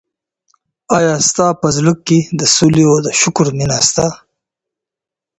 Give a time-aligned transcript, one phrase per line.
[0.97, 4.05] ایا ستا په زړه کي د سولي او شکر مینه سته؟